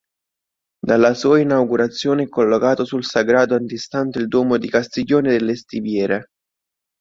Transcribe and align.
Dalla 0.83 1.13
sua 1.13 1.39
inaugurazione 1.41 2.23
è 2.23 2.27
collocato 2.27 2.85
sul 2.85 3.05
sagrato 3.05 3.53
antistante 3.53 4.17
il 4.17 4.27
Duomo 4.27 4.57
di 4.57 4.67
Castiglione 4.67 5.29
delle 5.29 5.55
Stiviere. 5.55 6.25